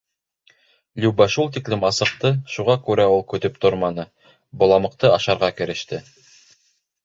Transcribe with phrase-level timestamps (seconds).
[1.03, 4.09] Люба шул тиклем асыҡты, шуға күрә ул көтөп торманы,
[4.65, 6.05] боламыҡты ашарға кереште.